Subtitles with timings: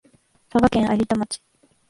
[0.49, 1.39] 佐賀県有田町